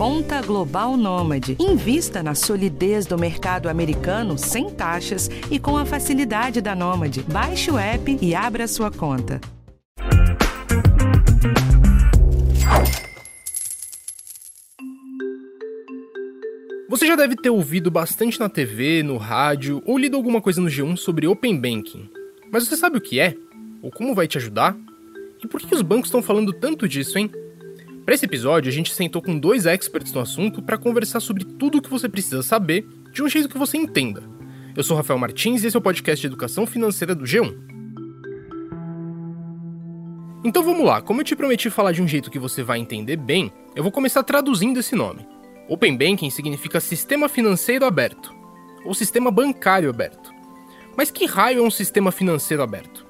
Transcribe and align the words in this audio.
Conta 0.00 0.40
Global 0.40 0.96
Nômade. 0.96 1.58
Invista 1.60 2.22
na 2.22 2.34
solidez 2.34 3.04
do 3.04 3.18
mercado 3.18 3.68
americano 3.68 4.38
sem 4.38 4.70
taxas 4.70 5.28
e 5.50 5.58
com 5.58 5.76
a 5.76 5.84
facilidade 5.84 6.62
da 6.62 6.74
Nômade. 6.74 7.22
Baixe 7.30 7.70
o 7.70 7.76
app 7.76 8.18
e 8.18 8.34
abra 8.34 8.66
sua 8.66 8.90
conta. 8.90 9.38
Você 16.88 17.06
já 17.06 17.14
deve 17.14 17.36
ter 17.36 17.50
ouvido 17.50 17.90
bastante 17.90 18.40
na 18.40 18.48
TV, 18.48 19.02
no 19.02 19.18
rádio 19.18 19.82
ou 19.84 19.98
lido 19.98 20.16
alguma 20.16 20.40
coisa 20.40 20.62
no 20.62 20.68
G1 20.68 20.96
sobre 20.96 21.26
Open 21.26 21.60
Banking. 21.60 22.08
Mas 22.50 22.66
você 22.66 22.74
sabe 22.74 22.96
o 22.96 23.02
que 23.02 23.20
é? 23.20 23.36
Ou 23.82 23.90
como 23.90 24.14
vai 24.14 24.26
te 24.26 24.38
ajudar? 24.38 24.74
E 25.44 25.46
por 25.46 25.60
que 25.60 25.74
os 25.74 25.82
bancos 25.82 26.06
estão 26.06 26.22
falando 26.22 26.54
tanto 26.54 26.88
disso, 26.88 27.18
hein? 27.18 27.30
Para 28.10 28.16
esse 28.16 28.26
episódio, 28.26 28.68
a 28.68 28.72
gente 28.72 28.92
sentou 28.92 29.22
com 29.22 29.38
dois 29.38 29.66
experts 29.66 30.12
no 30.12 30.20
assunto 30.20 30.60
para 30.60 30.76
conversar 30.76 31.20
sobre 31.20 31.44
tudo 31.44 31.78
o 31.78 31.80
que 31.80 31.88
você 31.88 32.08
precisa 32.08 32.42
saber 32.42 32.84
de 33.12 33.22
um 33.22 33.28
jeito 33.28 33.48
que 33.48 33.56
você 33.56 33.76
entenda. 33.76 34.20
Eu 34.76 34.82
sou 34.82 34.96
Rafael 34.96 35.16
Martins 35.16 35.62
e 35.62 35.68
esse 35.68 35.76
é 35.76 35.78
o 35.78 35.80
podcast 35.80 36.20
de 36.20 36.26
educação 36.26 36.66
financeira 36.66 37.14
do 37.14 37.22
G1. 37.22 37.56
Então 40.42 40.60
vamos 40.64 40.84
lá, 40.84 41.00
como 41.00 41.20
eu 41.20 41.24
te 41.24 41.36
prometi 41.36 41.70
falar 41.70 41.92
de 41.92 42.02
um 42.02 42.08
jeito 42.08 42.32
que 42.32 42.38
você 42.40 42.64
vai 42.64 42.80
entender 42.80 43.14
bem, 43.14 43.52
eu 43.76 43.82
vou 43.84 43.92
começar 43.92 44.24
traduzindo 44.24 44.80
esse 44.80 44.96
nome. 44.96 45.24
Open 45.68 45.96
Banking 45.96 46.30
significa 46.30 46.80
Sistema 46.80 47.28
Financeiro 47.28 47.84
Aberto, 47.84 48.34
ou 48.84 48.92
Sistema 48.92 49.30
Bancário 49.30 49.88
Aberto. 49.88 50.34
Mas 50.96 51.12
que 51.12 51.26
raio 51.26 51.60
é 51.60 51.62
um 51.62 51.70
sistema 51.70 52.10
financeiro 52.10 52.60
aberto? 52.60 53.06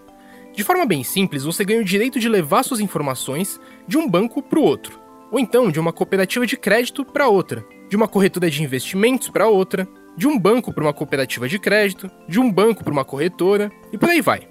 De 0.52 0.65
forma 0.65 0.85
bem 0.85 1.02
simples, 1.02 1.45
você 1.45 1.65
ganha 1.65 1.80
o 1.80 1.85
direito 1.85 2.19
de 2.19 2.29
levar 2.29 2.65
suas 2.65 2.80
informações 2.80 3.59
de 3.91 3.99
um 3.99 4.09
banco 4.09 4.41
para 4.41 4.61
o 4.61 4.62
outro, 4.62 5.01
ou 5.33 5.39
então 5.41 5.69
de 5.69 5.80
uma 5.80 5.93
cooperativa 5.93 6.47
de 6.47 6.57
crédito 6.57 7.05
para 7.05 7.27
outra, 7.27 7.67
de 7.89 7.97
uma 7.97 8.07
corretora 8.07 8.49
de 8.49 8.63
investimentos 8.63 9.29
para 9.29 9.49
outra, 9.49 9.89
de 10.16 10.29
um 10.29 10.39
banco 10.39 10.73
para 10.73 10.85
uma 10.85 10.93
cooperativa 10.93 11.49
de 11.49 11.59
crédito, 11.59 12.09
de 12.29 12.38
um 12.38 12.52
banco 12.52 12.85
para 12.85 12.93
uma 12.93 13.05
corretora 13.05 13.69
e 13.93 13.99
por 13.99 14.09
aí 14.09 14.21
vai. 14.21 14.47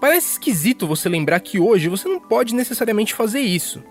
Parece 0.00 0.32
esquisito 0.32 0.86
você 0.86 1.10
lembrar 1.10 1.40
que 1.40 1.60
hoje 1.60 1.90
você 1.90 2.08
não 2.08 2.18
pode 2.18 2.54
necessariamente 2.54 3.12
fazer 3.12 3.40
isso. 3.40 3.82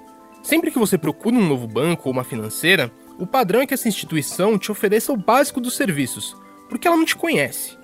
Sempre 0.41 0.71
que 0.71 0.79
você 0.79 0.97
procura 0.97 1.35
um 1.35 1.47
novo 1.47 1.67
banco 1.67 2.09
ou 2.09 2.11
uma 2.11 2.23
financeira, 2.23 2.91
o 3.19 3.27
padrão 3.27 3.61
é 3.61 3.67
que 3.67 3.75
essa 3.75 3.87
instituição 3.87 4.57
te 4.57 4.71
ofereça 4.71 5.13
o 5.13 5.17
básico 5.17 5.61
dos 5.61 5.75
serviços, 5.75 6.35
porque 6.67 6.87
ela 6.87 6.97
não 6.97 7.05
te 7.05 7.15
conhece. 7.15 7.77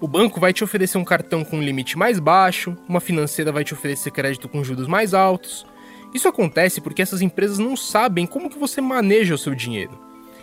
O 0.00 0.08
banco 0.08 0.40
vai 0.40 0.52
te 0.52 0.64
oferecer 0.64 0.98
um 0.98 1.04
cartão 1.04 1.44
com 1.44 1.58
um 1.58 1.62
limite 1.62 1.96
mais 1.96 2.18
baixo, 2.18 2.76
uma 2.88 2.98
financeira 2.98 3.52
vai 3.52 3.62
te 3.62 3.74
oferecer 3.74 4.10
crédito 4.10 4.48
com 4.48 4.64
juros 4.64 4.88
mais 4.88 5.14
altos. 5.14 5.64
Isso 6.14 6.28
acontece 6.28 6.80
porque 6.80 7.02
essas 7.02 7.20
empresas 7.20 7.58
não 7.58 7.76
sabem 7.76 8.26
como 8.26 8.48
que 8.48 8.58
você 8.58 8.80
maneja 8.80 9.34
o 9.34 9.38
seu 9.38 9.54
dinheiro. 9.54 9.98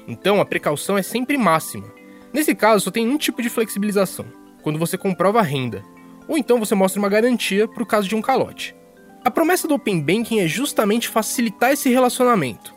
Então 0.07 0.39
a 0.39 0.45
precaução 0.45 0.97
é 0.97 1.02
sempre 1.02 1.38
máxima. 1.38 1.91
Nesse 2.31 2.53
caso, 2.53 2.83
só 2.83 2.91
tem 2.91 3.07
um 3.07 3.17
tipo 3.17 3.41
de 3.41 3.49
flexibilização, 3.49 4.25
quando 4.61 4.77
você 4.77 4.97
comprova 4.97 5.39
a 5.39 5.44
renda, 5.44 5.83
ou 6.27 6.38
então 6.38 6.59
você 6.59 6.75
mostra 6.75 6.99
uma 6.99 7.09
garantia 7.09 7.67
para 7.67 7.81
o 7.81 7.85
caso 7.85 8.07
de 8.07 8.16
um 8.16 8.22
calote. 8.22 8.75
A 9.23 9.31
promessa 9.31 9.67
do 9.67 9.75
Open 9.75 10.02
Banking 10.02 10.39
é 10.39 10.47
justamente 10.47 11.07
facilitar 11.07 11.72
esse 11.72 11.89
relacionamento. 11.89 12.73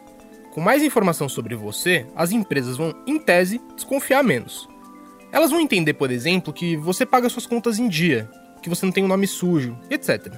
Com 0.53 0.61
mais 0.61 0.83
informação 0.83 1.29
sobre 1.29 1.55
você, 1.55 2.07
as 2.17 2.33
empresas 2.33 2.77
vão, 2.77 2.95
em 3.07 3.19
tese, 3.19 3.61
desconfiar 3.75 4.25
menos. 4.25 4.69
Elas 5.31 5.51
vão 5.51 5.61
entender, 5.61 5.95
por 5.95 6.11
exemplo, 6.11 6.53
que 6.53 6.77
você 6.77 7.05
paga 7.05 7.29
suas 7.29 7.47
contas 7.47 7.79
em 7.79 7.87
dia, 7.87 8.31
que 8.63 8.69
você 8.69 8.87
não 8.87 8.93
tem 8.93 9.05
um 9.05 9.09
nome 9.09 9.27
sujo, 9.27 9.79
etc. 9.91 10.33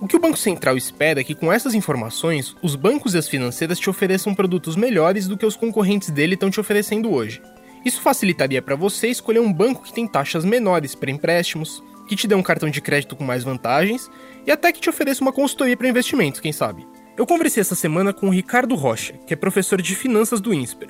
O 0.00 0.08
que 0.08 0.16
o 0.16 0.18
Banco 0.18 0.38
Central 0.38 0.78
espera 0.78 1.20
é 1.20 1.24
que 1.24 1.34
com 1.34 1.52
essas 1.52 1.74
informações, 1.74 2.56
os 2.62 2.74
bancos 2.74 3.12
e 3.12 3.18
as 3.18 3.28
financeiras 3.28 3.78
te 3.78 3.90
ofereçam 3.90 4.34
produtos 4.34 4.74
melhores 4.74 5.28
do 5.28 5.36
que 5.36 5.44
os 5.44 5.56
concorrentes 5.56 6.08
dele 6.08 6.34
estão 6.34 6.50
te 6.50 6.58
oferecendo 6.58 7.12
hoje. 7.12 7.42
Isso 7.84 8.00
facilitaria 8.00 8.62
para 8.62 8.74
você 8.74 9.08
escolher 9.08 9.40
um 9.40 9.52
banco 9.52 9.82
que 9.82 9.92
tem 9.92 10.06
taxas 10.06 10.42
menores 10.42 10.94
para 10.94 11.10
empréstimos, 11.10 11.84
que 12.08 12.16
te 12.16 12.26
dê 12.26 12.34
um 12.34 12.42
cartão 12.42 12.70
de 12.70 12.80
crédito 12.80 13.14
com 13.14 13.24
mais 13.24 13.44
vantagens 13.44 14.10
e 14.46 14.50
até 14.50 14.72
que 14.72 14.80
te 14.80 14.88
ofereça 14.88 15.20
uma 15.20 15.34
consultoria 15.34 15.76
para 15.76 15.88
investimentos, 15.88 16.40
quem 16.40 16.50
sabe. 16.50 16.86
Eu 17.14 17.26
conversei 17.26 17.60
essa 17.60 17.74
semana 17.74 18.14
com 18.14 18.28
o 18.28 18.30
Ricardo 18.30 18.74
Rocha, 18.76 19.12
que 19.26 19.34
é 19.34 19.36
professor 19.36 19.82
de 19.82 19.94
finanças 19.94 20.40
do 20.40 20.54
INSPER. 20.54 20.88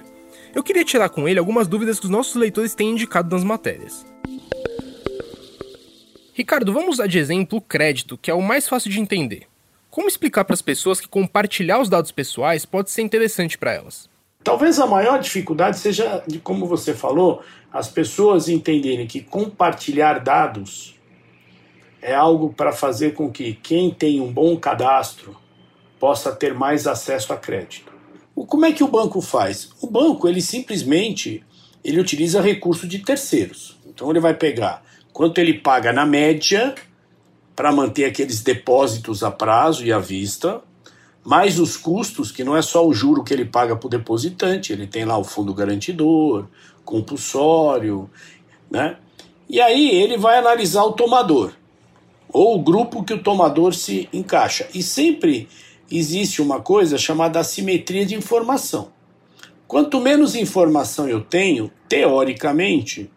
Eu 0.54 0.62
queria 0.62 0.84
tirar 0.84 1.08
com 1.08 1.28
ele 1.28 1.40
algumas 1.40 1.66
dúvidas 1.66 1.98
que 1.98 2.06
os 2.06 2.12
nossos 2.12 2.36
leitores 2.36 2.76
têm 2.76 2.90
indicado 2.90 3.34
nas 3.34 3.42
matérias. 3.42 4.06
Ricardo, 6.40 6.72
vamos 6.72 6.94
usar 6.94 7.06
de 7.06 7.18
exemplo 7.18 7.58
o 7.58 7.60
crédito, 7.60 8.16
que 8.16 8.30
é 8.30 8.34
o 8.34 8.40
mais 8.40 8.66
fácil 8.66 8.90
de 8.90 8.98
entender. 8.98 9.42
Como 9.90 10.08
explicar 10.08 10.42
para 10.42 10.54
as 10.54 10.62
pessoas 10.62 10.98
que 10.98 11.06
compartilhar 11.06 11.78
os 11.78 11.90
dados 11.90 12.10
pessoais 12.10 12.64
pode 12.64 12.90
ser 12.90 13.02
interessante 13.02 13.58
para 13.58 13.74
elas? 13.74 14.08
Talvez 14.42 14.80
a 14.80 14.86
maior 14.86 15.20
dificuldade 15.20 15.78
seja 15.78 16.24
de 16.26 16.38
como 16.38 16.64
você 16.64 16.94
falou, 16.94 17.42
as 17.70 17.88
pessoas 17.88 18.48
entenderem 18.48 19.06
que 19.06 19.20
compartilhar 19.20 20.20
dados 20.20 20.98
é 22.00 22.14
algo 22.14 22.54
para 22.54 22.72
fazer 22.72 23.12
com 23.12 23.30
que 23.30 23.52
quem 23.62 23.90
tem 23.90 24.18
um 24.18 24.32
bom 24.32 24.56
cadastro 24.56 25.36
possa 25.98 26.32
ter 26.32 26.54
mais 26.54 26.86
acesso 26.86 27.34
a 27.34 27.36
crédito. 27.36 27.92
Como 28.34 28.64
é 28.64 28.72
que 28.72 28.82
o 28.82 28.88
banco 28.88 29.20
faz? 29.20 29.72
O 29.82 29.86
banco, 29.86 30.26
ele 30.26 30.40
simplesmente 30.40 31.44
ele 31.84 32.00
utiliza 32.00 32.40
recurso 32.40 32.88
de 32.88 33.00
terceiros. 33.00 33.78
Então 33.84 34.08
ele 34.08 34.20
vai 34.20 34.32
pegar 34.32 34.88
quanto 35.20 35.36
ele 35.36 35.52
paga 35.52 35.92
na 35.92 36.06
média 36.06 36.74
para 37.54 37.70
manter 37.70 38.06
aqueles 38.06 38.40
depósitos 38.40 39.22
a 39.22 39.30
prazo 39.30 39.84
e 39.84 39.92
à 39.92 39.98
vista, 39.98 40.62
mais 41.22 41.60
os 41.60 41.76
custos, 41.76 42.32
que 42.32 42.42
não 42.42 42.56
é 42.56 42.62
só 42.62 42.88
o 42.88 42.94
juro 42.94 43.22
que 43.22 43.34
ele 43.34 43.44
paga 43.44 43.76
para 43.76 43.86
o 43.86 43.90
depositante, 43.90 44.72
ele 44.72 44.86
tem 44.86 45.04
lá 45.04 45.18
o 45.18 45.22
fundo 45.22 45.52
garantidor, 45.52 46.46
compulsório, 46.86 48.08
né? 48.70 48.96
E 49.46 49.60
aí 49.60 49.90
ele 49.90 50.16
vai 50.16 50.38
analisar 50.38 50.84
o 50.84 50.92
tomador, 50.92 51.52
ou 52.30 52.54
o 52.54 52.62
grupo 52.62 53.04
que 53.04 53.12
o 53.12 53.22
tomador 53.22 53.74
se 53.74 54.08
encaixa. 54.14 54.70
E 54.72 54.82
sempre 54.82 55.50
existe 55.92 56.40
uma 56.40 56.60
coisa 56.62 56.96
chamada 56.96 57.38
assimetria 57.38 58.06
de 58.06 58.14
informação. 58.14 58.88
Quanto 59.68 60.00
menos 60.00 60.34
informação 60.34 61.06
eu 61.06 61.20
tenho, 61.20 61.70
teoricamente, 61.86 63.10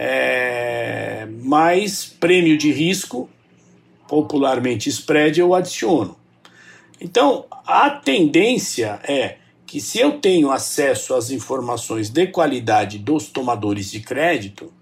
é, 0.00 1.26
mais 1.42 2.04
prêmio 2.04 2.56
de 2.56 2.70
risco, 2.70 3.28
popularmente 4.06 4.88
spread, 4.88 5.40
eu 5.40 5.52
adiciono. 5.56 6.16
Então, 7.00 7.44
a 7.66 7.90
tendência 7.90 9.00
é 9.02 9.38
que 9.66 9.80
se 9.80 9.98
eu 9.98 10.12
tenho 10.20 10.52
acesso 10.52 11.14
às 11.14 11.30
informações 11.30 12.08
de 12.08 12.28
qualidade 12.28 12.98
dos 12.98 13.28
tomadores 13.28 13.90
de 13.90 14.00
crédito 14.00 14.72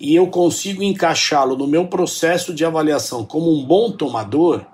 e 0.00 0.14
eu 0.14 0.26
consigo 0.28 0.82
encaixá-lo 0.82 1.56
no 1.56 1.66
meu 1.66 1.86
processo 1.86 2.54
de 2.54 2.64
avaliação 2.64 3.24
como 3.24 3.52
um 3.52 3.62
bom 3.62 3.92
tomador, 3.92 4.64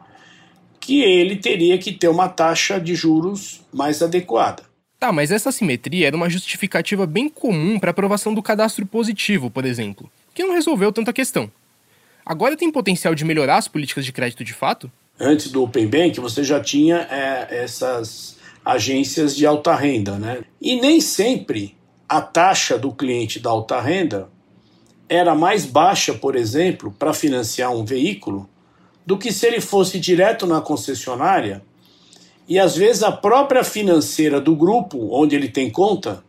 que 0.81 1.03
ele 1.03 1.37
teria 1.37 1.77
que 1.77 1.93
ter 1.93 2.09
uma 2.09 2.29
taxa 2.29 2.81
de 2.81 2.95
juros 2.95 3.61
mais 3.73 4.01
adequada. 4.01 4.72
Tá, 5.03 5.11
mas 5.11 5.33
essa 5.33 5.51
simetria 5.51 6.07
era 6.07 6.15
uma 6.15 6.31
justificativa 6.31 7.05
bem 7.07 7.29
comum 7.29 7.77
para 7.77 7.91
aprovação 7.91 8.33
do 8.33 8.41
cadastro 8.41 8.87
positivo, 8.87 9.51
por 9.51 9.65
exemplo, 9.65 10.09
que 10.33 10.45
não 10.45 10.55
resolveu 10.55 10.93
tanta 10.93 11.13
questão. 11.13 11.51
Agora 12.25 12.57
tem 12.57 12.71
potencial 12.71 13.13
de 13.13 13.25
melhorar 13.25 13.57
as 13.57 13.67
políticas 13.67 14.05
de 14.05 14.13
crédito 14.13 14.45
de 14.45 14.53
fato? 14.53 14.89
Antes 15.19 15.51
do 15.51 15.61
Open 15.61 15.89
Bank, 15.89 16.21
você 16.21 16.45
já 16.45 16.61
tinha 16.61 16.99
é, 17.11 17.65
essas 17.65 18.37
agências 18.65 19.35
de 19.35 19.45
alta 19.45 19.75
renda, 19.75 20.21
né? 20.21 20.45
E 20.61 20.81
nem 20.81 21.01
sempre 21.01 21.77
a 22.09 22.21
taxa 22.21 22.79
do 22.79 22.93
cliente 22.93 23.41
da 23.41 23.51
alta 23.51 23.81
renda 23.81 24.29
era 25.09 25.35
mais 25.35 25.67
baixa, 25.67 26.15
por 26.15 26.37
exemplo, 26.37 26.95
para 26.97 27.13
financiar 27.13 27.75
um 27.75 27.85
veículo, 27.85 28.49
do 29.05 29.19
que 29.19 29.33
se 29.33 29.49
ele 29.49 29.61
fosse 29.61 29.99
direto 29.99 30.47
na 30.47 30.61
concessionária 30.61 31.61
e 32.49 32.59
às 32.59 32.77
vezes 32.77 33.03
a 33.03 33.13
própria 33.13 33.65
financeira 33.65 34.41
do 34.41 34.55
grupo 34.55 35.09
onde 35.13 35.35
ele 35.37 35.49
tem 35.49 35.71
conta 35.71 36.23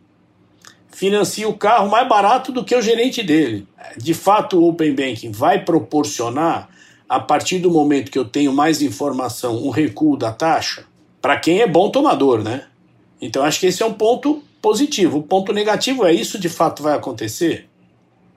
financia 0.94 1.48
o 1.48 1.58
carro 1.58 1.90
mais 1.90 2.08
barato 2.08 2.52
do 2.52 2.64
que 2.64 2.74
o 2.74 2.80
gerente 2.80 3.22
dele. 3.22 3.66
De 3.96 4.14
fato, 4.14 4.58
o 4.58 4.68
Open 4.68 4.94
Banking 4.94 5.32
vai 5.32 5.64
proporcionar, 5.64 6.68
a 7.08 7.18
partir 7.18 7.58
do 7.58 7.70
momento 7.70 8.12
que 8.12 8.18
eu 8.18 8.24
tenho 8.24 8.52
mais 8.52 8.80
informação, 8.80 9.56
um 9.56 9.70
recuo 9.70 10.16
da 10.16 10.32
taxa 10.32 10.84
para 11.20 11.38
quem 11.38 11.60
é 11.60 11.66
bom 11.66 11.90
tomador, 11.90 12.42
né? 12.42 12.66
Então 13.20 13.42
acho 13.42 13.58
que 13.58 13.66
esse 13.66 13.82
é 13.82 13.86
um 13.86 13.94
ponto 13.94 14.42
positivo. 14.60 15.18
O 15.18 15.22
ponto 15.22 15.52
negativo 15.52 16.04
é 16.04 16.12
isso 16.12 16.38
de 16.38 16.48
fato 16.48 16.82
vai 16.82 16.94
acontecer? 16.94 17.66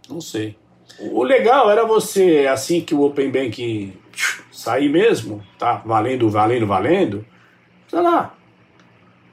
Não 0.10 0.22
sei. 0.22 0.56
O 1.00 1.22
legal 1.22 1.70
era 1.70 1.86
você, 1.86 2.48
assim 2.50 2.82
que 2.82 2.96
o 2.96 3.04
Open 3.04 3.30
Banking 3.30 3.94
sair 4.52 4.90
mesmo, 4.90 5.44
tá 5.60 5.82
valendo, 5.86 6.30
valendo, 6.30 6.66
valendo, 6.66 7.26
sei 7.88 8.02
lá, 8.02 8.36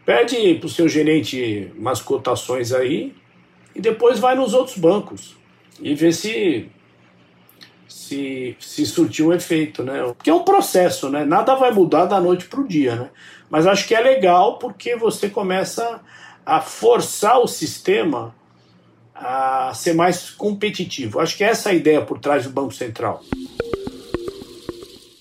pede 0.04 0.54
pro 0.54 0.68
seu 0.68 0.88
gerente 0.88 1.72
umas 1.76 2.00
cotações 2.00 2.72
aí 2.72 3.14
e 3.74 3.80
depois 3.80 4.18
vai 4.18 4.34
nos 4.34 4.54
outros 4.54 4.76
bancos 4.78 5.36
e 5.80 5.94
vê 5.94 6.12
se 6.12 6.70
se, 7.86 8.56
se 8.58 8.84
surtiu 8.86 9.28
um 9.28 9.32
efeito, 9.32 9.82
né? 9.82 10.02
Porque 10.16 10.28
é 10.28 10.34
um 10.34 10.42
processo, 10.42 11.08
né? 11.08 11.24
Nada 11.24 11.54
vai 11.54 11.70
mudar 11.70 12.06
da 12.06 12.20
noite 12.20 12.46
para 12.46 12.60
o 12.60 12.66
dia, 12.66 12.96
né? 12.96 13.10
Mas 13.48 13.66
acho 13.66 13.86
que 13.86 13.94
é 13.94 14.00
legal 14.00 14.58
porque 14.58 14.96
você 14.96 15.28
começa 15.28 16.00
a 16.44 16.60
forçar 16.60 17.38
o 17.38 17.46
sistema 17.46 18.34
a 19.14 19.72
ser 19.74 19.94
mais 19.94 20.30
competitivo. 20.30 21.20
Acho 21.20 21.36
que 21.36 21.44
é 21.44 21.48
essa 21.48 21.70
a 21.70 21.72
ideia 21.72 22.02
por 22.02 22.18
trás 22.18 22.44
do 22.44 22.50
Banco 22.50 22.74
Central. 22.74 23.22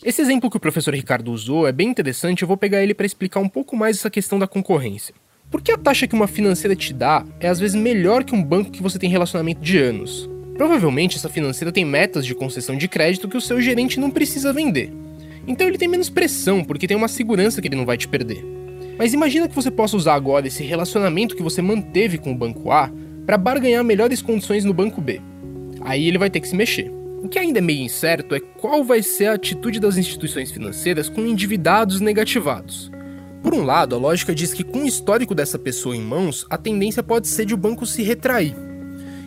Esse 0.03 0.21
exemplo 0.21 0.50
que 0.50 0.57
o 0.57 0.59
professor 0.59 0.94
Ricardo 0.94 1.31
usou 1.31 1.65
é 1.65 1.71
bem 1.71 1.88
interessante, 1.88 2.41
eu 2.41 2.47
vou 2.47 2.57
pegar 2.57 2.83
ele 2.83 2.94
para 2.94 3.05
explicar 3.05 3.39
um 3.39 3.47
pouco 3.47 3.73
mais 3.73 3.97
essa 3.97 4.09
questão 4.09 4.38
da 4.38 4.45
concorrência. 4.45 5.15
Por 5.50 5.61
que 5.61 5.71
a 5.71 5.77
taxa 5.77 6.05
que 6.05 6.13
uma 6.13 6.27
financeira 6.27 6.75
te 6.75 6.94
dá 6.94 7.25
é 7.39 7.47
às 7.47 7.57
vezes 7.57 7.73
melhor 7.73 8.25
que 8.25 8.35
um 8.35 8.44
banco 8.44 8.69
que 8.69 8.83
você 8.83 9.00
tem 9.00 9.09
relacionamento 9.09 9.61
de 9.61 9.77
anos? 9.77 10.29
Provavelmente 10.57 11.15
essa 11.15 11.29
financeira 11.29 11.71
tem 11.71 11.85
metas 11.85 12.25
de 12.25 12.35
concessão 12.35 12.75
de 12.75 12.89
crédito 12.89 13.29
que 13.29 13.38
o 13.38 13.41
seu 13.41 13.61
gerente 13.61 13.97
não 13.97 14.11
precisa 14.11 14.51
vender. 14.51 14.91
Então 15.47 15.65
ele 15.65 15.77
tem 15.77 15.88
menos 15.88 16.09
pressão, 16.09 16.65
porque 16.65 16.85
tem 16.85 16.97
uma 16.97 17.07
segurança 17.07 17.61
que 17.61 17.69
ele 17.69 17.77
não 17.77 17.85
vai 17.85 17.97
te 17.97 18.07
perder. 18.07 18.44
Mas 18.97 19.13
imagina 19.13 19.47
que 19.47 19.55
você 19.55 19.71
possa 19.71 19.95
usar 19.95 20.15
agora 20.15 20.47
esse 20.47 20.63
relacionamento 20.65 21.33
que 21.33 21.41
você 21.41 21.61
manteve 21.61 22.17
com 22.17 22.33
o 22.33 22.38
banco 22.38 22.71
A 22.71 22.91
para 23.25 23.38
barganhar 23.38 23.85
melhores 23.85 24.21
condições 24.21 24.65
no 24.65 24.73
banco 24.73 25.00
B. 25.00 25.21
Aí 25.79 26.05
ele 26.05 26.17
vai 26.17 26.29
ter 26.29 26.41
que 26.41 26.47
se 26.50 26.57
mexer. 26.57 26.91
O 27.24 27.30
que 27.30 27.40
ainda 27.40 27.60
é 27.60 27.62
meio 27.62 27.84
incerto 27.84 28.36
é 28.36 28.40
qual 28.42 28.84
vai 28.84 29.02
ser 29.02 29.28
a 29.28 29.36
atitude 29.36 29.80
das 29.80 29.96
instituições 29.96 30.52
financeiras 30.52 31.08
com 31.08 31.22
endividados 31.22 32.02
negativados. 32.02 32.92
Por 33.42 33.54
um 33.54 33.64
lado, 33.64 33.96
a 33.96 33.98
lógica 33.98 34.36
diz 34.36 34.54
que 34.54 34.62
com 34.62 34.80
o 34.80 34.86
histórico 34.86 35.34
dessa 35.34 35.58
pessoa 35.58 35.96
em 35.96 36.02
mãos, 36.02 36.46
a 36.50 36.58
tendência 36.58 37.02
pode 37.02 37.30
ser 37.30 37.46
de 37.46 37.54
o 37.54 37.58
banco 37.58 37.86
se 37.86 38.04
retrair. 38.04 38.54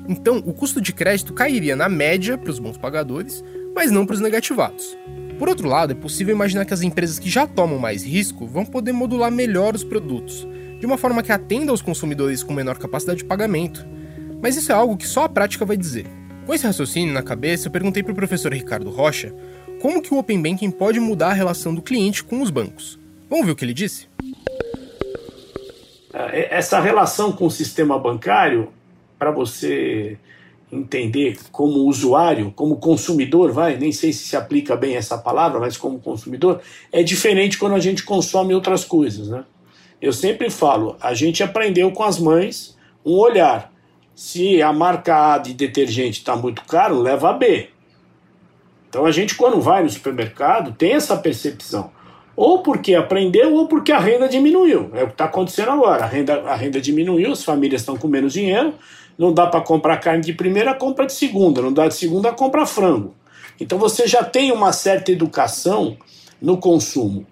Então, 0.06 0.42
o 0.44 0.52
custo 0.52 0.78
de 0.78 0.92
crédito 0.92 1.32
cairia 1.32 1.74
na 1.74 1.88
média 1.88 2.36
para 2.36 2.50
os 2.50 2.58
bons 2.58 2.76
pagadores, 2.76 3.42
mas 3.74 3.90
não 3.90 4.04
para 4.04 4.16
os 4.16 4.20
negativados. 4.20 4.94
Por 5.38 5.48
outro 5.48 5.66
lado, 5.66 5.92
é 5.92 5.94
possível 5.94 6.34
imaginar 6.34 6.66
que 6.66 6.74
as 6.74 6.82
empresas 6.82 7.18
que 7.18 7.30
já 7.30 7.46
tomam 7.46 7.78
mais 7.78 8.04
risco 8.04 8.46
vão 8.46 8.66
poder 8.66 8.92
modular 8.92 9.32
melhor 9.32 9.74
os 9.74 9.82
produtos, 9.82 10.46
de 10.78 10.84
uma 10.84 10.98
forma 10.98 11.22
que 11.22 11.32
atenda 11.32 11.70
aos 11.70 11.80
consumidores 11.80 12.42
com 12.42 12.52
menor 12.52 12.76
capacidade 12.76 13.20
de 13.20 13.24
pagamento. 13.24 13.86
Mas 14.42 14.54
isso 14.54 14.70
é 14.70 14.74
algo 14.74 14.98
que 14.98 15.08
só 15.08 15.24
a 15.24 15.30
prática 15.30 15.64
vai 15.64 15.78
dizer. 15.78 16.06
Com 16.46 16.54
esse 16.54 16.64
raciocínio 16.64 17.12
na 17.12 17.24
cabeça, 17.24 17.66
eu 17.66 17.72
perguntei 17.72 18.04
para 18.04 18.12
o 18.12 18.14
professor 18.14 18.54
Ricardo 18.54 18.88
Rocha 18.88 19.34
como 19.82 20.00
que 20.00 20.14
o 20.14 20.18
Open 20.18 20.40
Banking 20.40 20.70
pode 20.70 21.00
mudar 21.00 21.30
a 21.30 21.32
relação 21.32 21.74
do 21.74 21.82
cliente 21.82 22.22
com 22.22 22.40
os 22.40 22.50
bancos. 22.50 22.96
Vamos 23.28 23.44
ver 23.44 23.50
o 23.50 23.56
que 23.56 23.64
ele 23.64 23.74
disse? 23.74 24.08
É, 26.14 26.56
essa 26.56 26.78
relação 26.78 27.32
com 27.32 27.46
o 27.46 27.50
sistema 27.50 27.98
bancário, 27.98 28.68
para 29.18 29.32
você 29.32 30.16
entender 30.70 31.36
como 31.50 31.80
usuário, 31.80 32.52
como 32.54 32.76
consumidor, 32.76 33.50
vai, 33.50 33.76
nem 33.76 33.90
sei 33.90 34.12
se 34.12 34.26
se 34.26 34.36
aplica 34.36 34.76
bem 34.76 34.94
essa 34.94 35.18
palavra, 35.18 35.58
mas 35.58 35.76
como 35.76 35.98
consumidor, 35.98 36.60
é 36.92 37.02
diferente 37.02 37.58
quando 37.58 37.74
a 37.74 37.80
gente 37.80 38.04
consome 38.04 38.54
outras 38.54 38.84
coisas, 38.84 39.28
né? 39.28 39.44
Eu 40.00 40.12
sempre 40.12 40.48
falo, 40.48 40.96
a 41.00 41.12
gente 41.12 41.42
aprendeu 41.42 41.90
com 41.90 42.04
as 42.04 42.20
mães 42.20 42.76
um 43.04 43.14
olhar. 43.14 43.72
Se 44.16 44.62
a 44.62 44.72
marca 44.72 45.34
A 45.34 45.38
de 45.38 45.52
detergente 45.52 46.20
está 46.20 46.34
muito 46.34 46.64
caro, 46.64 46.98
leva 46.98 47.28
a 47.28 47.32
B. 47.34 47.68
Então 48.88 49.04
a 49.04 49.10
gente, 49.10 49.34
quando 49.34 49.60
vai 49.60 49.82
no 49.82 49.90
supermercado, 49.90 50.72
tem 50.72 50.94
essa 50.94 51.18
percepção. 51.18 51.90
Ou 52.34 52.62
porque 52.62 52.94
aprendeu, 52.94 53.52
ou 53.52 53.68
porque 53.68 53.92
a 53.92 53.98
renda 53.98 54.26
diminuiu. 54.26 54.90
É 54.94 55.02
o 55.02 55.08
que 55.08 55.12
está 55.12 55.26
acontecendo 55.26 55.70
agora. 55.70 56.04
A 56.04 56.06
renda, 56.06 56.40
a 56.48 56.54
renda 56.54 56.80
diminuiu, 56.80 57.30
as 57.30 57.44
famílias 57.44 57.82
estão 57.82 57.98
com 57.98 58.08
menos 58.08 58.32
dinheiro, 58.32 58.72
não 59.18 59.34
dá 59.34 59.46
para 59.48 59.60
comprar 59.60 59.98
carne 59.98 60.22
de 60.22 60.32
primeira, 60.32 60.72
compra 60.72 61.04
de 61.04 61.12
segunda. 61.12 61.60
Não 61.60 61.72
dá 61.72 61.86
de 61.86 61.94
segunda, 61.94 62.32
compra 62.32 62.64
frango. 62.64 63.14
Então 63.60 63.78
você 63.78 64.06
já 64.06 64.24
tem 64.24 64.50
uma 64.50 64.72
certa 64.72 65.12
educação 65.12 65.94
no 66.40 66.56
consumo. 66.56 67.26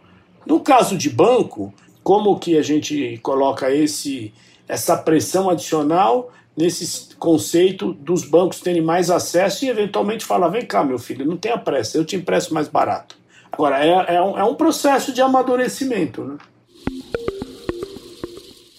No 0.45 0.61
caso 0.61 0.99
de 0.99 1.09
banco, 1.09 1.73
como 2.03 2.39
que 2.39 2.59
a 2.59 2.63
gente 2.63 3.19
coloca 3.23 3.75
esse 3.75 4.35
essa 4.69 4.97
pressão 4.97 5.49
adicional 5.49 6.31
nesse 6.57 7.15
conceito 7.17 7.93
dos 7.93 8.25
bancos 8.25 8.61
terem 8.61 8.83
mais 8.83 9.11
acesso 9.11 9.65
e 9.65 9.69
eventualmente 9.69 10.25
falar, 10.25 10.49
vem 10.49 10.65
cá 10.65 10.85
meu 10.85 10.99
filho, 10.99 11.27
não 11.27 11.37
tenha 11.37 11.59
pressa, 11.59 11.99
eu 11.99 12.05
te 12.05 12.17
empresto 12.17 12.55
mais 12.55 12.69
barato. 12.69 13.17
Agora, 13.51 13.85
é, 13.85 14.17
é, 14.17 14.23
um, 14.23 14.39
é 14.39 14.45
um 14.45 14.55
processo 14.55 15.13
de 15.13 15.21
amadurecimento, 15.21 16.25
né? 16.25 16.37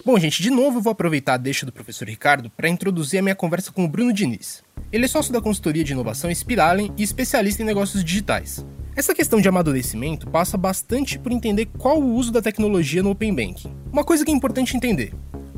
Bom, 0.04 0.16
gente, 0.20 0.40
de 0.40 0.50
novo 0.50 0.78
eu 0.78 0.82
vou 0.82 0.92
aproveitar 0.92 1.34
a 1.34 1.36
deixa 1.36 1.66
do 1.66 1.72
professor 1.72 2.06
Ricardo 2.06 2.48
para 2.48 2.68
introduzir 2.68 3.18
a 3.18 3.22
minha 3.22 3.34
conversa 3.34 3.72
com 3.72 3.84
o 3.84 3.88
Bruno 3.88 4.12
Diniz. 4.12 4.62
Ele 4.92 5.04
é 5.04 5.08
sócio 5.08 5.32
da 5.32 5.40
consultoria 5.40 5.82
de 5.82 5.92
inovação 5.92 6.32
Spiralen 6.32 6.92
e 6.96 7.02
especialista 7.02 7.62
em 7.62 7.66
negócios 7.66 8.04
digitais. 8.04 8.64
Essa 8.94 9.12
questão 9.12 9.40
de 9.40 9.48
amadurecimento 9.48 10.30
passa 10.30 10.56
bastante 10.56 11.18
por 11.18 11.32
entender 11.32 11.66
qual 11.76 12.00
o 12.00 12.14
uso 12.14 12.30
da 12.30 12.40
tecnologia 12.40 13.02
no 13.02 13.10
Open 13.10 13.34
Banking. 13.34 13.74
Uma 13.92 14.04
coisa 14.04 14.24
que 14.24 14.30
é 14.30 14.34
importante 14.34 14.76
entender: 14.76 15.12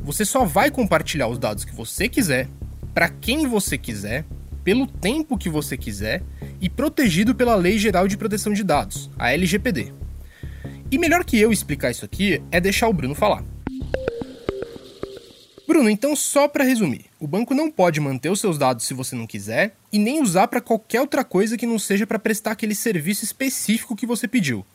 você 0.09 0.25
só 0.25 0.43
vai 0.43 0.71
compartilhar 0.71 1.27
os 1.27 1.37
dados 1.37 1.63
que 1.63 1.71
você 1.71 2.09
quiser, 2.09 2.49
para 2.95 3.09
quem 3.09 3.45
você 3.45 3.77
quiser, 3.77 4.25
pelo 4.63 4.87
tempo 4.87 5.37
que 5.37 5.51
você 5.51 5.77
quiser 5.77 6.23
e 6.59 6.67
protegido 6.67 7.35
pela 7.35 7.53
Lei 7.53 7.77
Geral 7.77 8.07
de 8.07 8.17
Proteção 8.17 8.51
de 8.51 8.63
Dados, 8.63 9.07
a 9.19 9.31
LGPD. 9.31 9.93
E 10.89 10.97
melhor 10.97 11.23
que 11.23 11.39
eu 11.39 11.51
explicar 11.51 11.91
isso 11.91 12.05
aqui 12.05 12.41
é 12.49 12.59
deixar 12.59 12.87
o 12.87 12.93
Bruno 12.93 13.13
falar. 13.13 13.43
Bruno, 15.67 15.91
então 15.91 16.15
só 16.15 16.47
para 16.47 16.63
resumir, 16.63 17.05
o 17.19 17.27
banco 17.27 17.53
não 17.53 17.69
pode 17.69 17.99
manter 17.99 18.31
os 18.31 18.39
seus 18.39 18.57
dados 18.57 18.87
se 18.87 18.95
você 18.95 19.15
não 19.15 19.27
quiser 19.27 19.75
e 19.93 19.99
nem 19.99 20.23
usar 20.23 20.47
para 20.47 20.59
qualquer 20.59 21.01
outra 21.01 21.23
coisa 21.23 21.55
que 21.55 21.67
não 21.67 21.77
seja 21.77 22.07
para 22.07 22.17
prestar 22.17 22.53
aquele 22.53 22.73
serviço 22.73 23.23
específico 23.23 23.95
que 23.95 24.07
você 24.07 24.27
pediu. 24.27 24.65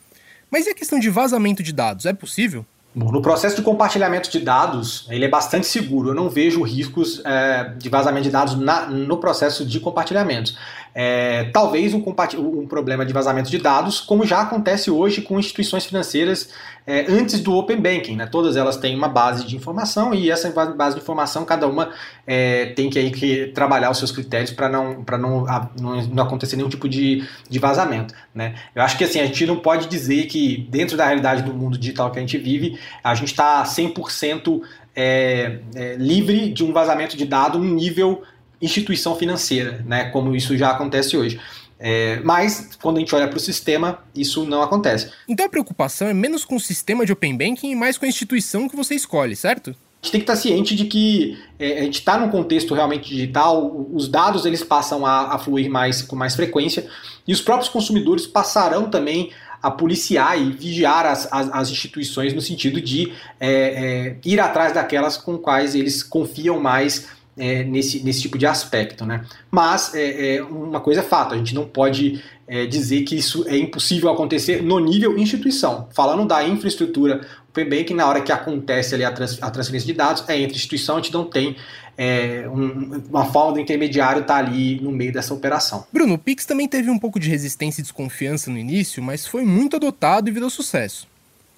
Mas 0.49 0.69
e 0.69 0.71
a 0.71 0.75
questão 0.77 1.01
de 1.01 1.11
vazamento 1.11 1.61
de 1.61 1.73
dados, 1.73 2.07
é 2.07 2.13
possível? 2.13 2.65
No 2.95 3.21
processo 3.21 3.57
de 3.57 3.63
compartilhamento 3.63 4.31
de 4.31 4.39
dados, 4.39 5.05
ele 5.11 5.25
é 5.25 5.29
bastante 5.29 5.67
seguro. 5.67 6.11
Eu 6.11 6.15
não 6.15 6.29
vejo 6.29 6.63
riscos 6.63 7.21
é, 7.25 7.73
de 7.77 7.89
vazamento 7.89 8.23
de 8.23 8.31
dados 8.31 8.55
na, 8.55 8.87
no 8.87 9.17
processo 9.17 9.67
de 9.67 9.81
compartilhamento. 9.81 10.55
É, 10.95 11.51
talvez 11.53 11.93
um, 11.93 11.99
um, 11.99 12.67
problema 12.69 13.05
de 13.05 13.13
vazamento 13.13 13.51
de 13.51 13.59
dados, 13.59 14.01
como 14.01 14.25
já 14.25 14.43
acontece 14.43 14.93
hoje 14.93 15.23
com 15.23 15.41
instituições 15.41 15.85
financeiras 15.85 16.51
é, 16.87 17.07
antes 17.09 17.41
do 17.41 17.53
Open 17.57 17.81
Banking. 17.81 18.15
Né? 18.15 18.27
Todas 18.27 18.57
elas 18.57 18.77
têm 18.77 18.95
uma 18.95 19.09
base 19.09 19.45
de 19.45 19.57
informação 19.57 20.15
e 20.15 20.31
essa 20.31 20.49
base 20.51 20.95
de 20.95 21.03
informação, 21.03 21.45
cada 21.45 21.67
uma 21.67 21.91
é, 22.25 22.67
tem 22.67 22.89
que, 22.89 22.99
aí, 22.99 23.11
que 23.11 23.49
trabalhar 23.49 23.91
os 23.91 23.99
seus 23.99 24.13
critérios 24.13 24.53
para 24.53 24.69
não, 24.69 25.05
não, 25.19 25.45
não, 25.81 26.03
não 26.07 26.23
acontecer 26.23 26.55
nenhum 26.55 26.69
tipo 26.69 26.89
de, 26.89 27.27
de 27.51 27.59
vazamento. 27.59 28.15
Né? 28.33 28.55
Eu 28.73 28.83
acho 28.83 28.97
que 28.97 29.03
assim, 29.03 29.19
a 29.19 29.27
gente 29.27 29.45
não 29.47 29.57
pode 29.57 29.89
dizer 29.89 30.27
que 30.27 30.69
dentro 30.71 30.97
da 30.97 31.07
realidade 31.07 31.43
do 31.43 31.53
mundo 31.53 31.77
digital 31.77 32.13
que 32.13 32.19
a 32.19 32.21
gente 32.21 32.39
vive, 32.39 32.79
a 33.03 33.17
gente 33.17 33.33
está 33.33 33.65
100% 33.65 34.63
é, 34.95 35.59
é, 35.75 35.97
livre 35.97 36.51
de 36.51 36.63
um 36.63 36.73
vazamento 36.73 37.17
de 37.17 37.25
dado 37.25 37.59
no 37.59 37.65
nível 37.65 38.23
instituição 38.65 39.17
financeira, 39.17 39.85
né, 39.87 40.07
como 40.07 40.35
isso 40.35 40.57
já 40.57 40.71
acontece 40.71 41.17
hoje. 41.17 41.41
É, 41.79 42.21
mas, 42.25 42.71
quando 42.81 42.97
a 42.97 43.01
gente 43.01 43.15
olha 43.15 43.29
para 43.29 43.37
o 43.37 43.41
sistema, 43.41 43.99
isso 44.15 44.45
não 44.45 44.63
acontece. 44.63 45.11
Então 45.29 45.45
a 45.45 45.49
preocupação 45.49 46.09
é 46.09 46.15
menos 46.15 46.45
com 46.45 46.57
o 46.57 46.61
sistema 46.61 47.05
de 47.05 47.13
Open 47.13 47.37
Banking 47.37 47.71
e 47.71 47.75
mais 47.75 47.99
com 47.99 48.07
a 48.07 48.09
instituição 48.09 48.69
que 48.69 48.77
você 48.77 48.95
escolhe, 48.95 49.37
certo? 49.37 49.71
A 49.71 50.07
gente 50.07 50.13
tem 50.13 50.21
que 50.21 50.31
estar 50.31 50.37
ciente 50.37 50.75
de 50.77 50.85
que 50.85 51.39
é, 51.59 51.81
a 51.81 51.83
gente 51.83 51.99
está 51.99 52.19
num 52.19 52.31
contexto 52.31 52.75
realmente 52.75 53.09
digital, 53.09 53.89
os 53.93 54.07
dados 54.07 54.45
eles 54.45 54.63
passam 54.63 55.05
a, 55.05 55.35
a 55.35 55.39
fluir 55.39 55.71
mais 55.71 56.03
com 56.03 56.15
mais 56.15 56.35
frequência 56.35 56.87
e 57.27 57.33
os 57.33 57.41
próprios 57.41 57.71
consumidores 57.71 58.27
passarão 58.27 58.91
também 58.91 59.31
a 59.63 59.71
policiar 59.71 60.39
e 60.39 60.53
vigiar 60.53 61.07
as, 61.07 61.27
as, 61.33 61.51
as 61.51 61.71
instituições 61.71 62.35
no 62.35 62.43
sentido 62.43 62.83
de 62.83 63.15
é, 63.41 63.49
é, 63.51 64.17
ir 64.23 64.39
atrás 64.39 64.75
daquelas 64.75 65.17
com 65.17 65.39
quais 65.39 65.75
eles 65.75 66.03
confiam 66.03 66.61
mais 66.61 67.09
é, 67.37 67.65
nesse, 67.65 68.01
nesse 68.05 68.23
tipo 68.23 68.39
de 68.39 68.47
aspecto. 68.47 69.05
Né? 69.05 69.25
Mas 69.51 69.95
é, 69.95 70.37
é, 70.37 70.43
uma 70.43 70.81
coisa 70.81 71.01
é 71.01 71.03
fato, 71.03 71.35
a 71.35 71.39
gente 71.39 71.55
não 71.55 71.67
pode 71.67 72.23
é, 72.47 72.67
dizer 72.67 73.03
que 73.03 73.17
isso 73.17 73.47
é 73.49 73.57
impossível 73.57 74.11
acontecer 74.11 74.63
no 74.63 74.79
nível 74.79 75.19
instituição. 75.19 75.89
Falando 75.93 76.27
da 76.27 76.47
infraestrutura 76.47 77.27
Open 77.51 77.69
Banking, 77.69 77.95
na 77.95 78.07
hora 78.07 78.21
que 78.21 78.33
acontece 78.33 78.95
ali 78.95 79.05
a, 79.05 79.13
trans, 79.13 79.39
a 79.41 79.51
transferência 79.51 79.87
de 79.87 79.93
dados, 79.93 80.25
é 80.29 80.39
entre 80.39 80.57
instituição, 80.57 80.97
a 80.97 81.01
gente 81.01 81.13
não 81.13 81.25
tem 81.25 81.57
é, 81.97 82.49
um, 82.49 83.03
uma 83.09 83.25
forma 83.27 83.53
do 83.53 83.61
intermediário 83.61 84.23
estar 84.23 84.43
tá 84.43 84.49
ali 84.49 84.81
no 84.81 84.91
meio 84.91 85.13
dessa 85.13 85.33
operação. 85.33 85.87
Bruno, 85.93 86.15
o 86.15 86.19
Pix 86.19 86.45
também 86.45 86.69
teve 86.69 86.91
um 86.91 86.99
pouco 86.99 87.21
de 87.21 87.29
resistência 87.29 87.81
e 87.81 87.83
desconfiança 87.83 88.51
no 88.51 88.59
início, 88.59 89.03
mas 89.03 89.27
foi 89.27 89.45
muito 89.45 89.77
adotado 89.77 90.29
e 90.29 90.33
virou 90.33 90.51
sucesso. 90.51 91.07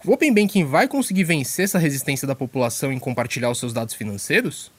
O 0.05 0.13
Open 0.13 0.33
Banking 0.33 0.65
vai 0.65 0.87
conseguir 0.87 1.25
vencer 1.25 1.65
essa 1.65 1.79
resistência 1.79 2.29
da 2.29 2.35
população 2.35 2.93
em 2.93 2.99
compartilhar 2.99 3.51
os 3.51 3.59
seus 3.59 3.73
dados 3.73 3.95
financeiros? 3.95 4.71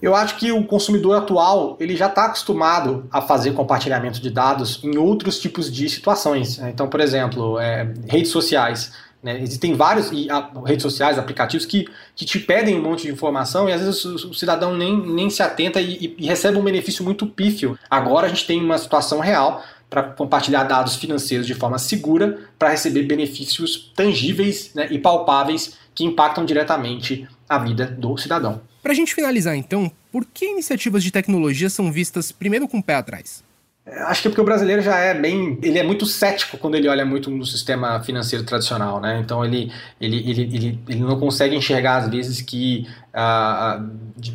Eu 0.00 0.14
acho 0.14 0.36
que 0.36 0.52
o 0.52 0.64
consumidor 0.64 1.16
atual 1.16 1.76
ele 1.80 1.96
já 1.96 2.06
está 2.06 2.26
acostumado 2.26 3.06
a 3.10 3.22
fazer 3.22 3.52
compartilhamento 3.52 4.20
de 4.20 4.30
dados 4.30 4.80
em 4.84 4.96
outros 4.98 5.38
tipos 5.38 5.72
de 5.72 5.88
situações. 5.88 6.58
Então, 6.58 6.88
por 6.88 7.00
exemplo, 7.00 7.58
é, 7.58 7.92
redes 8.06 8.30
sociais. 8.30 8.92
Né? 9.22 9.40
Existem 9.40 9.74
vários 9.74 10.10
e, 10.12 10.30
a, 10.30 10.50
redes 10.64 10.82
sociais, 10.82 11.18
aplicativos 11.18 11.64
que, 11.64 11.88
que 12.14 12.24
te 12.24 12.38
pedem 12.38 12.78
um 12.78 12.82
monte 12.82 13.04
de 13.04 13.12
informação 13.12 13.68
e 13.68 13.72
às 13.72 13.80
vezes 13.80 14.04
o, 14.04 14.30
o 14.30 14.34
cidadão 14.34 14.76
nem, 14.76 14.96
nem 14.96 15.30
se 15.30 15.42
atenta 15.42 15.80
e, 15.80 16.14
e, 16.18 16.26
recebe 16.26 16.58
um 16.58 16.62
benefício 16.62 17.04
muito 17.04 17.26
pífio. 17.26 17.78
Agora 17.90 18.26
a 18.26 18.28
gente 18.28 18.46
tem 18.46 18.62
uma 18.62 18.78
situação 18.78 19.18
real 19.18 19.64
para 19.88 20.02
compartilhar 20.02 20.64
dados 20.64 20.96
financeiros 20.96 21.46
de 21.46 21.54
forma 21.54 21.78
segura 21.78 22.38
para 22.58 22.70
receber 22.70 23.02
benefícios 23.04 23.92
tangíveis 23.96 24.72
né, 24.74 24.88
e 24.90 24.98
palpáveis 24.98 25.76
que 25.94 26.04
impactam 26.04 26.44
diretamente 26.44 27.26
a 27.48 27.58
vida 27.58 27.86
do 27.86 28.16
cidadão. 28.18 28.60
Para 28.86 28.92
a 28.92 28.94
gente 28.94 29.16
finalizar, 29.16 29.56
então, 29.56 29.90
por 30.12 30.24
que 30.24 30.46
iniciativas 30.46 31.02
de 31.02 31.10
tecnologia 31.10 31.68
são 31.68 31.90
vistas 31.90 32.30
primeiro 32.30 32.68
com 32.68 32.78
o 32.78 32.82
pé 32.82 32.94
atrás? 32.94 33.42
Acho 33.84 34.22
que 34.22 34.28
é 34.28 34.30
porque 34.30 34.40
o 34.40 34.44
brasileiro 34.44 34.80
já 34.80 34.96
é 34.96 35.12
bem. 35.12 35.58
Ele 35.60 35.76
é 35.76 35.82
muito 35.82 36.06
cético 36.06 36.56
quando 36.56 36.76
ele 36.76 36.86
olha 36.86 37.04
muito 37.04 37.28
no 37.28 37.44
sistema 37.44 38.00
financeiro 38.04 38.44
tradicional, 38.44 39.00
né? 39.00 39.20
Então 39.24 39.44
ele, 39.44 39.72
ele, 40.00 40.18
ele, 40.30 40.42
ele, 40.42 40.78
ele 40.88 41.00
não 41.00 41.18
consegue 41.18 41.56
enxergar, 41.56 41.96
às 41.96 42.08
vezes, 42.08 42.40
que 42.40 42.86
ah, 43.12 43.74
ah 43.74 43.84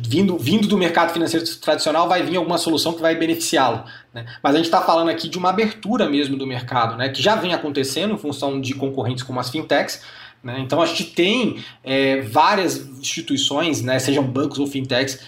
vindo, 0.06 0.36
vindo 0.36 0.68
do 0.68 0.76
mercado 0.76 1.14
financeiro 1.14 1.46
tradicional 1.56 2.06
vai 2.06 2.22
vir 2.22 2.36
alguma 2.36 2.58
solução 2.58 2.92
que 2.92 3.00
vai 3.00 3.14
beneficiá-lo. 3.14 3.82
Né? 4.12 4.26
Mas 4.42 4.54
a 4.54 4.58
gente 4.58 4.66
está 4.66 4.82
falando 4.82 5.08
aqui 5.08 5.30
de 5.30 5.38
uma 5.38 5.48
abertura 5.48 6.10
mesmo 6.10 6.36
do 6.36 6.46
mercado, 6.46 6.98
né? 6.98 7.08
Que 7.08 7.22
já 7.22 7.36
vem 7.36 7.54
acontecendo 7.54 8.12
em 8.12 8.18
função 8.18 8.60
de 8.60 8.74
concorrentes 8.74 9.22
como 9.22 9.40
as 9.40 9.48
fintechs. 9.48 10.02
Né? 10.42 10.60
Então 10.60 10.80
a 10.82 10.86
gente 10.86 11.04
tem 11.04 11.62
é, 11.84 12.20
várias 12.20 12.76
instituições, 12.98 13.80
né, 13.80 13.98
sejam 13.98 14.24
bancos 14.24 14.58
ou 14.58 14.66
fintechs, 14.66 15.20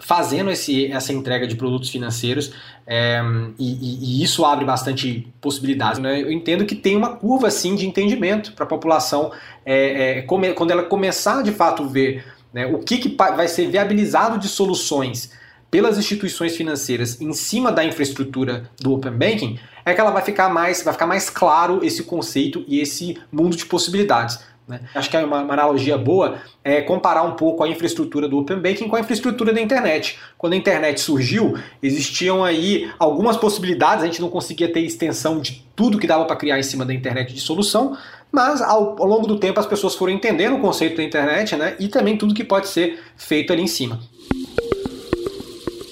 fazendo 0.00 0.50
esse, 0.50 0.90
essa 0.90 1.12
entrega 1.12 1.46
de 1.46 1.54
produtos 1.54 1.90
financeiros 1.90 2.52
é, 2.86 3.20
e, 3.58 4.20
e, 4.20 4.22
isso 4.22 4.44
abre 4.44 4.64
bastante 4.64 5.28
possibilidades. 5.40 6.00
Né? 6.00 6.22
Eu 6.22 6.32
entendo 6.32 6.64
que 6.64 6.74
tem 6.74 6.96
uma 6.96 7.16
curva 7.16 7.48
assim 7.48 7.74
de 7.74 7.86
entendimento 7.86 8.52
para 8.52 8.64
a 8.64 8.68
população 8.68 9.30
é, 9.64 10.18
é, 10.18 10.22
come, 10.22 10.52
quando 10.54 10.70
ela 10.70 10.82
começar 10.82 11.42
de 11.42 11.52
fato 11.52 11.86
ver 11.86 12.24
né, 12.52 12.66
o 12.66 12.78
que, 12.78 12.96
que 12.96 13.16
vai 13.16 13.46
ser 13.46 13.68
viabilizado 13.68 14.38
de 14.38 14.48
soluções 14.48 15.32
pelas 15.70 15.98
instituições 15.98 16.56
financeiras 16.56 17.20
em 17.20 17.32
cima 17.32 17.70
da 17.70 17.84
infraestrutura 17.84 18.68
do 18.80 18.92
Open 18.92 19.12
Banking, 19.12 19.58
é 19.84 19.94
que 19.94 20.00
ela 20.00 20.10
vai 20.10 20.22
ficar 20.22 20.48
mais, 20.48 20.82
vai 20.82 20.92
ficar 20.92 21.06
mais 21.06 21.30
claro 21.30 21.80
esse 21.84 22.02
conceito 22.02 22.64
e 22.66 22.80
esse 22.80 23.16
mundo 23.30 23.56
de 23.56 23.64
possibilidades. 23.66 24.40
Né? 24.70 24.80
Acho 24.94 25.10
que 25.10 25.16
é 25.16 25.24
uma, 25.24 25.42
uma, 25.42 25.52
analogia 25.52 25.98
boa 25.98 26.38
é 26.62 26.80
comparar 26.80 27.22
um 27.22 27.32
pouco 27.32 27.64
a 27.64 27.68
infraestrutura 27.68 28.28
do 28.28 28.38
Open 28.38 28.58
Banking 28.58 28.88
com 28.88 28.96
a 28.96 29.00
infraestrutura 29.00 29.52
da 29.52 29.60
internet. 29.60 30.18
Quando 30.38 30.52
a 30.52 30.56
internet 30.56 31.00
surgiu, 31.00 31.58
existiam 31.82 32.44
aí 32.44 32.90
algumas 32.98 33.36
possibilidades, 33.36 34.04
a 34.04 34.06
gente 34.06 34.20
não 34.20 34.30
conseguia 34.30 34.72
ter 34.72 34.80
extensão 34.80 35.40
de 35.40 35.66
tudo 35.74 35.98
que 35.98 36.06
dava 36.06 36.24
para 36.24 36.36
criar 36.36 36.58
em 36.58 36.62
cima 36.62 36.84
da 36.84 36.94
internet 36.94 37.34
de 37.34 37.40
solução, 37.40 37.96
mas 38.30 38.62
ao, 38.62 39.00
ao, 39.00 39.06
longo 39.06 39.26
do 39.26 39.38
tempo 39.38 39.58
as 39.58 39.66
pessoas 39.66 39.94
foram 39.94 40.12
entendendo 40.12 40.56
o 40.56 40.60
conceito 40.60 40.96
da 40.96 41.02
internet 41.02 41.56
né, 41.56 41.74
e 41.80 41.88
também 41.88 42.16
tudo 42.16 42.32
que 42.32 42.44
pode 42.44 42.68
ser 42.68 43.00
feito 43.16 43.52
ali 43.52 43.62
em 43.62 43.66
cima. 43.66 43.98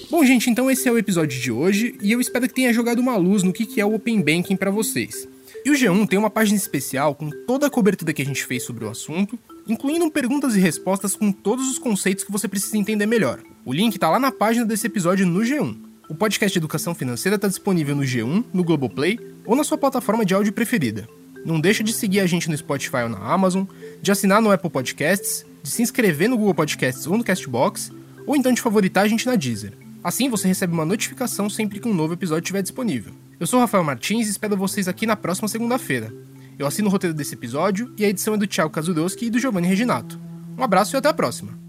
Bom, 0.09 0.23
gente, 0.23 0.49
então 0.49 0.71
esse 0.71 0.87
é 0.87 0.91
o 0.91 0.97
episódio 0.97 1.39
de 1.39 1.51
hoje 1.51 1.95
e 2.01 2.11
eu 2.11 2.21
espero 2.21 2.47
que 2.47 2.53
tenha 2.53 2.73
jogado 2.73 2.99
uma 2.99 3.17
luz 3.17 3.43
no 3.43 3.53
que 3.53 3.79
é 3.79 3.85
o 3.85 3.93
Open 3.93 4.21
Banking 4.21 4.55
para 4.55 4.71
vocês. 4.71 5.27
E 5.65 5.71
o 5.71 5.73
G1 5.73 6.07
tem 6.07 6.17
uma 6.19 6.29
página 6.29 6.57
especial 6.57 7.13
com 7.15 7.29
toda 7.45 7.67
a 7.67 7.69
cobertura 7.69 8.13
que 8.13 8.21
a 8.21 8.25
gente 8.25 8.45
fez 8.45 8.63
sobre 8.63 8.85
o 8.85 8.89
assunto, 8.89 9.37
incluindo 9.67 10.09
perguntas 10.09 10.55
e 10.55 10.59
respostas 10.59 11.15
com 11.15 11.31
todos 11.31 11.69
os 11.69 11.77
conceitos 11.77 12.23
que 12.23 12.31
você 12.31 12.47
precisa 12.47 12.77
entender 12.77 13.05
melhor. 13.05 13.41
O 13.65 13.73
link 13.73 13.95
está 13.95 14.09
lá 14.09 14.19
na 14.19 14.31
página 14.31 14.65
desse 14.65 14.87
episódio 14.87 15.25
no 15.25 15.41
G1. 15.41 15.75
O 16.09 16.15
podcast 16.15 16.51
de 16.51 16.59
Educação 16.59 16.95
Financeira 16.95 17.35
está 17.35 17.47
disponível 17.47 17.95
no 17.95 18.01
G1, 18.01 18.45
no 18.51 18.63
Globoplay 18.63 19.19
ou 19.45 19.55
na 19.55 19.63
sua 19.63 19.77
plataforma 19.77 20.25
de 20.25 20.33
áudio 20.33 20.53
preferida. 20.53 21.07
Não 21.45 21.59
deixa 21.59 21.83
de 21.83 21.93
seguir 21.93 22.19
a 22.19 22.25
gente 22.25 22.49
no 22.49 22.57
Spotify 22.57 23.03
ou 23.03 23.09
na 23.09 23.19
Amazon, 23.19 23.65
de 24.01 24.11
assinar 24.11 24.41
no 24.41 24.51
Apple 24.51 24.69
Podcasts, 24.69 25.45
de 25.61 25.69
se 25.69 25.81
inscrever 25.81 26.27
no 26.27 26.37
Google 26.37 26.55
Podcasts 26.55 27.05
ou 27.05 27.17
no 27.17 27.23
Castbox, 27.23 27.91
ou 28.25 28.35
então 28.35 28.51
de 28.51 28.61
favoritar 28.61 29.05
a 29.05 29.07
gente 29.07 29.25
na 29.25 29.35
Deezer. 29.35 29.73
Assim 30.03 30.29
você 30.29 30.47
recebe 30.47 30.73
uma 30.73 30.85
notificação 30.85 31.49
sempre 31.49 31.79
que 31.79 31.87
um 31.87 31.93
novo 31.93 32.13
episódio 32.13 32.41
estiver 32.41 32.61
disponível. 32.61 33.13
Eu 33.39 33.47
sou 33.47 33.57
o 33.57 33.61
Rafael 33.61 33.85
Martins 33.85 34.27
e 34.27 34.31
espero 34.31 34.57
vocês 34.57 34.89
aqui 34.89 35.05
na 35.05 35.15
próxima 35.15 35.47
segunda-feira. 35.47 36.13
Eu 36.57 36.67
assino 36.67 36.89
o 36.89 36.91
roteiro 36.91 37.15
desse 37.15 37.35
episódio 37.35 37.93
e 37.97 38.03
a 38.03 38.09
edição 38.09 38.33
é 38.33 38.37
do 38.37 38.45
Thiago 38.45 38.69
Kazudowski 38.69 39.27
e 39.27 39.29
do 39.29 39.39
Giovanni 39.39 39.65
Reginato. 39.65 40.19
Um 40.57 40.63
abraço 40.63 40.93
e 40.93 40.97
até 40.97 41.07
a 41.07 41.13
próxima! 41.13 41.68